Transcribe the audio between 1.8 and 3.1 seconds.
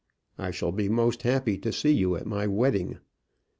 you at my wedding.